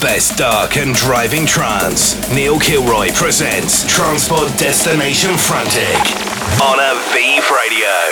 Best 0.00 0.38
dark 0.38 0.76
and 0.76 0.94
driving 0.94 1.44
trance. 1.44 2.14
Neil 2.30 2.60
Kilroy 2.60 3.10
presents 3.14 3.84
Tranceport 3.92 4.56
Destination 4.56 5.36
Frantic 5.36 5.98
on 6.62 6.78
Aviv 6.78 7.50
Radio. 7.50 8.07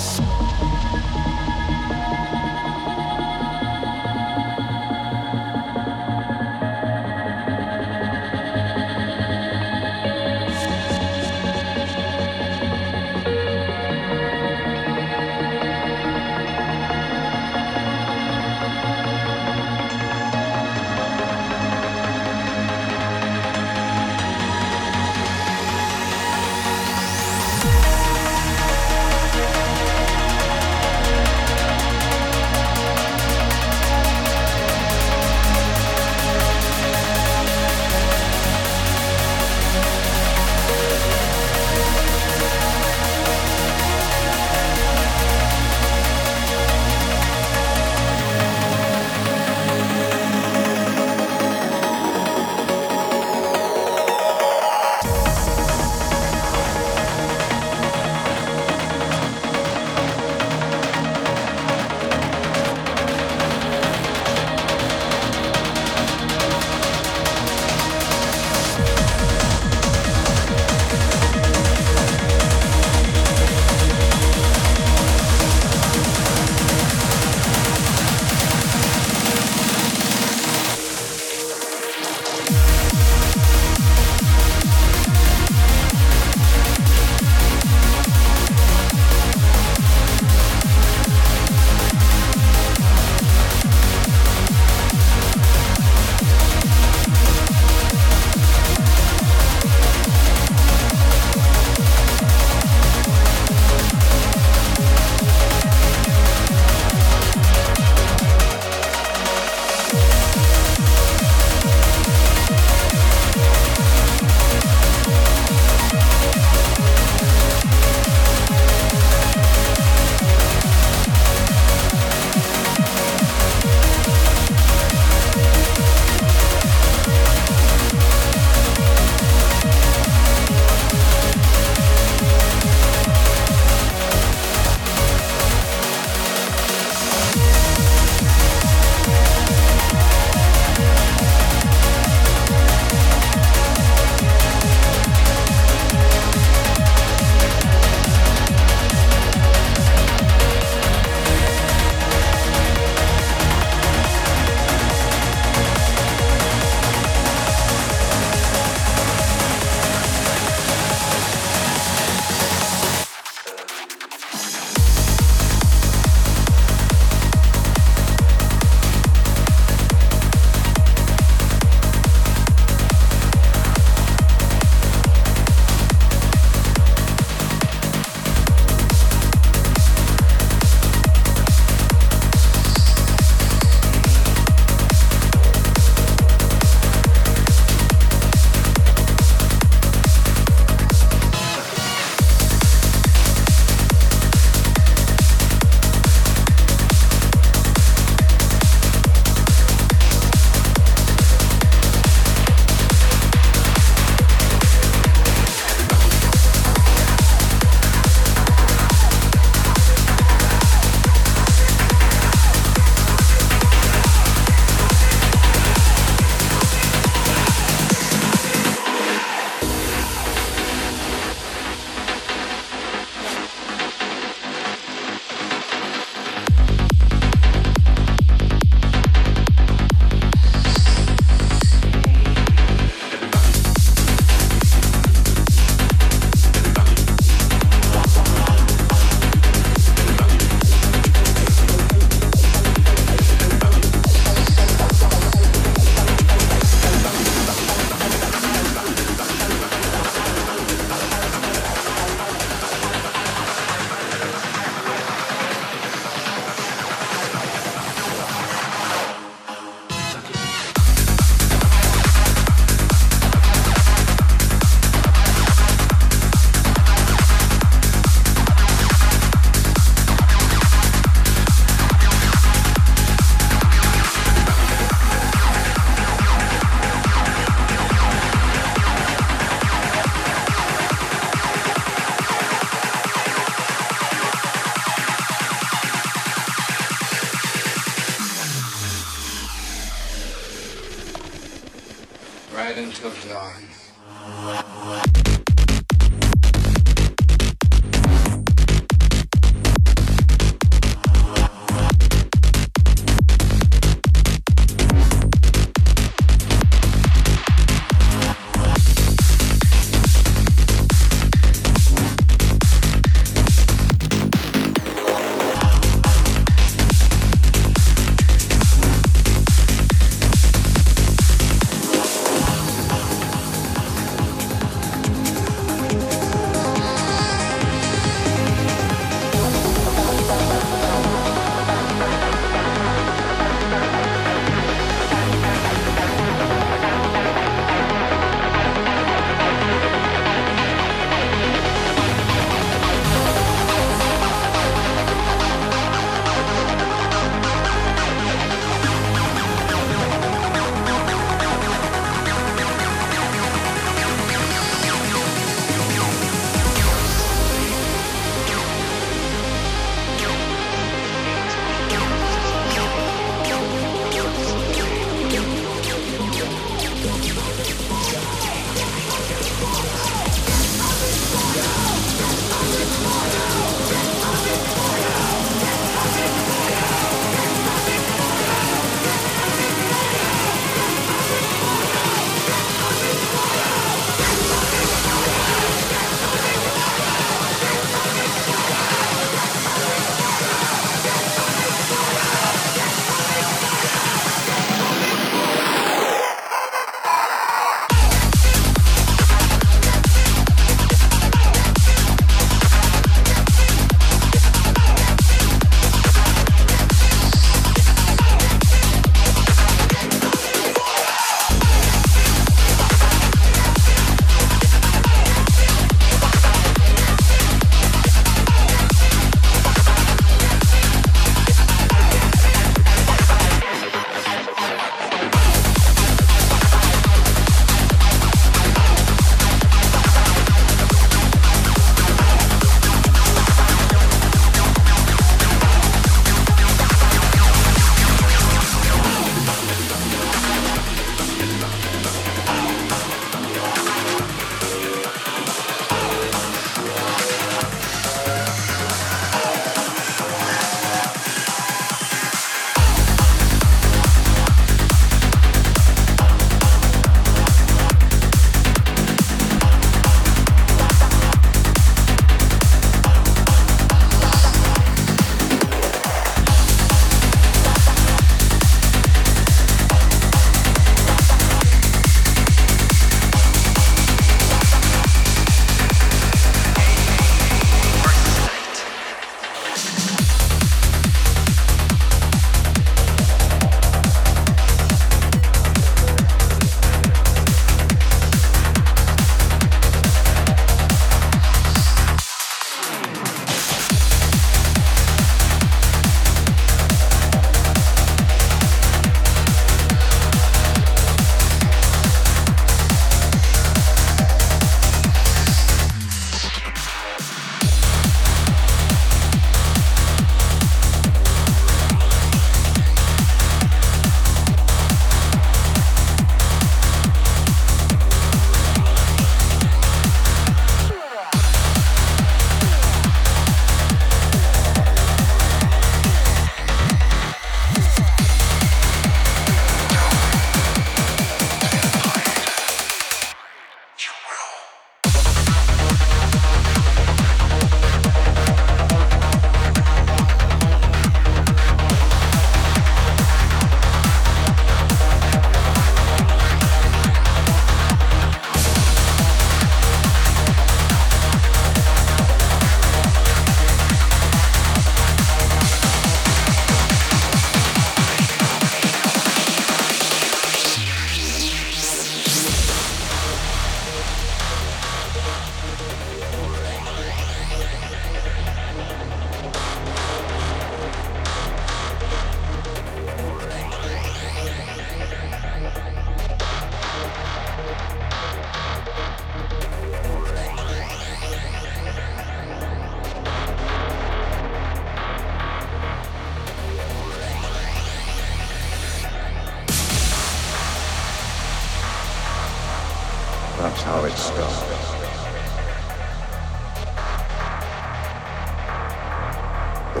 The 599.94 600.00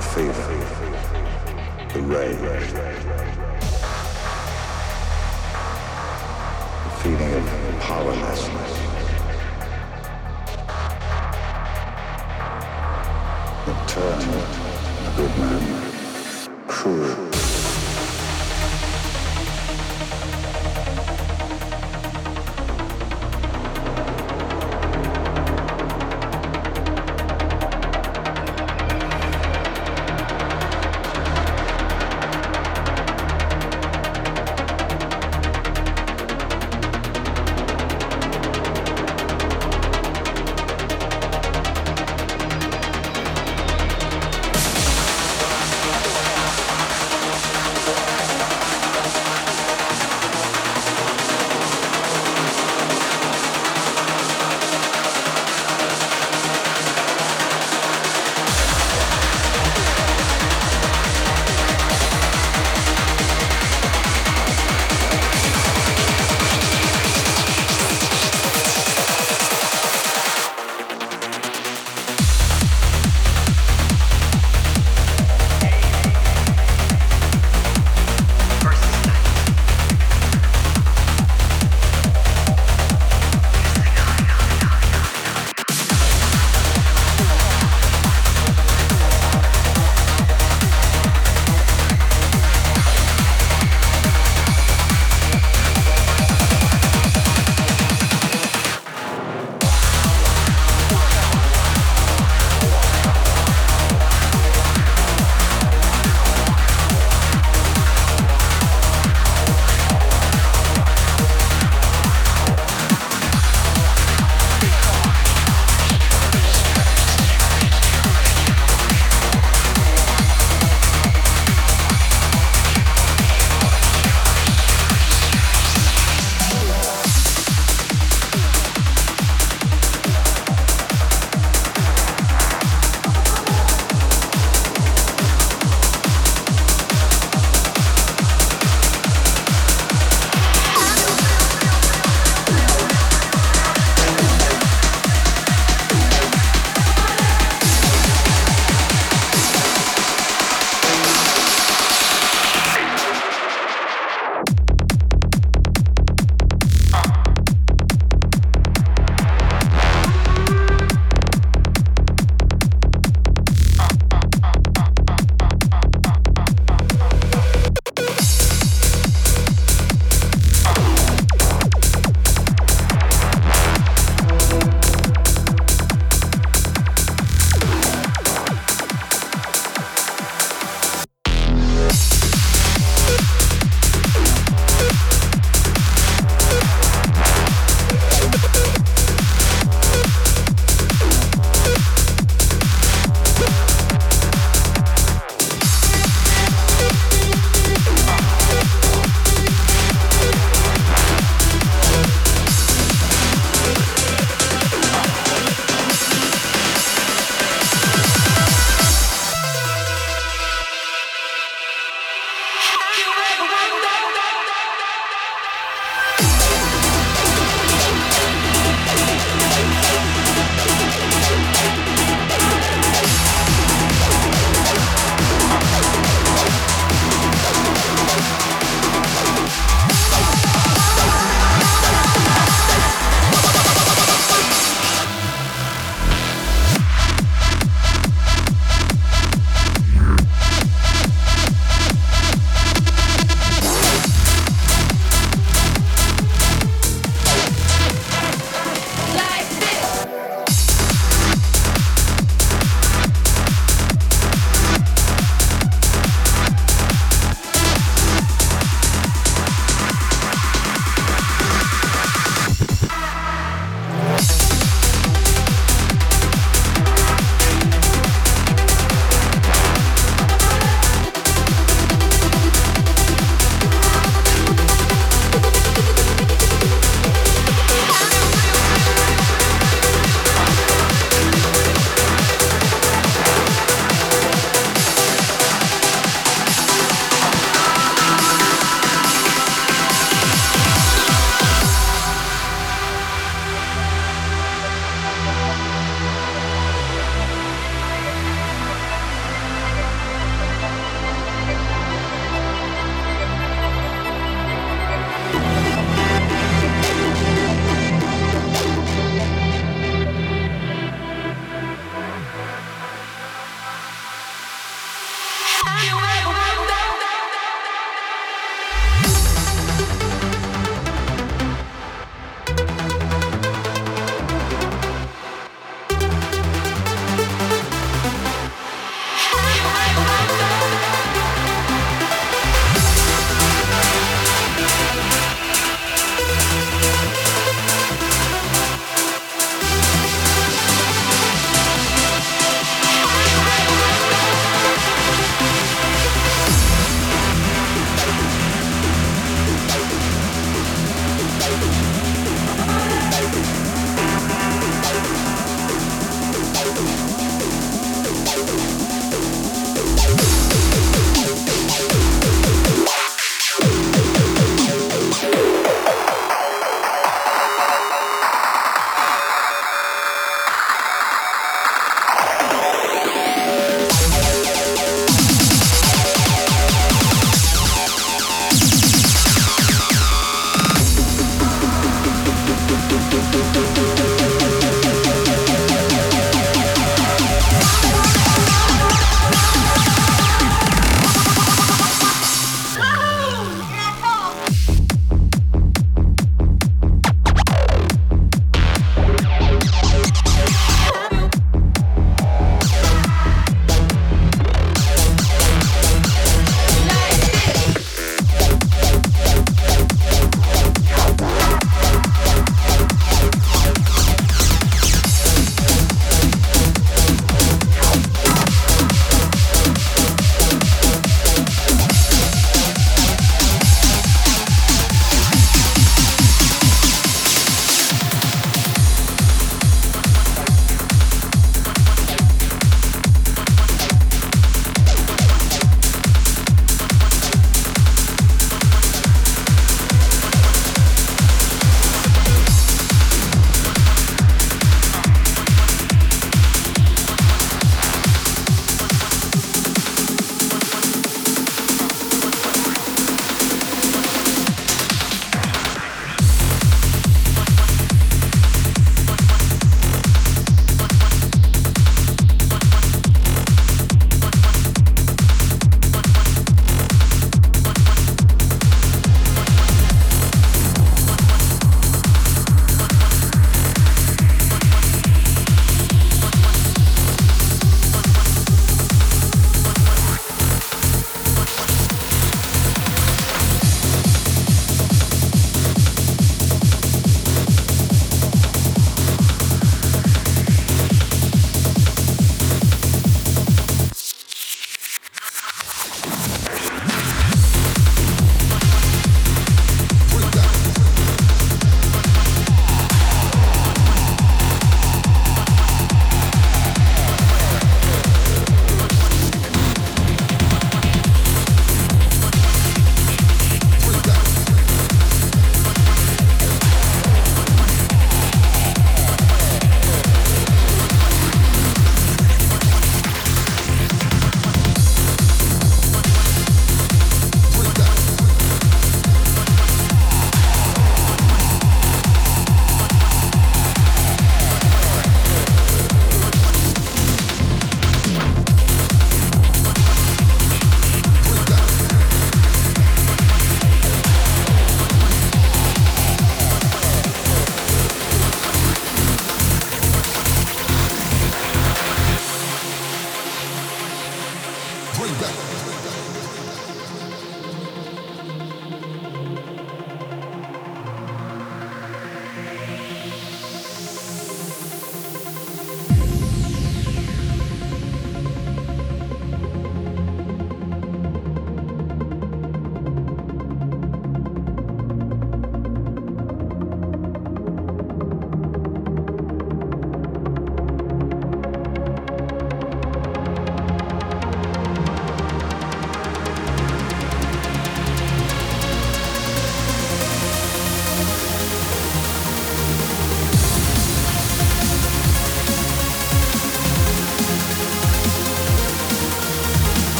the 1.92 2.00
rage, 2.02 2.70
feeling 7.00 7.34
of 7.34 7.80
powerlessness. 7.80 8.72
That 13.66 13.80
turn 13.88 14.20
a 15.06 15.16
good 15.16 15.34
man 15.38 15.64
cruel. 16.66 17.23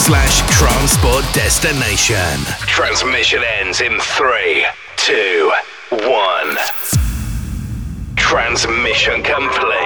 Slash 0.00 0.40
Tranceport 0.50 1.24
destination. 1.34 2.40
Transmission 2.66 3.42
ends 3.60 3.82
in 3.82 4.00
three, 4.00 4.64
two, 4.96 5.52
one. 5.90 6.56
Transmission 8.16 9.22
complete. 9.22 9.79